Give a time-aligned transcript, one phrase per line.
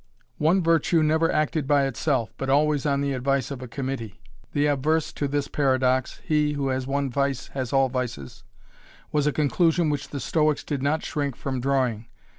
[0.39, 4.19] One virtue never acted by itself, but always on the advice of a committee.
[4.51, 8.43] The obverse to this paradox He who has one vice has all vices
[9.11, 12.07] was a conclusion which the Stoics did not shrink from drawing.